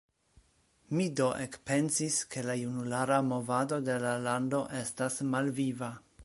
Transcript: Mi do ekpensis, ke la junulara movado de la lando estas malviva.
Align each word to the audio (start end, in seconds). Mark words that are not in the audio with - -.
Mi 0.99 1.05
do 1.19 1.27
ekpensis, 1.43 2.17
ke 2.35 2.43
la 2.47 2.55
junulara 2.61 3.19
movado 3.27 3.79
de 3.91 3.99
la 4.07 4.15
lando 4.25 4.63
estas 4.81 5.21
malviva. 5.37 5.93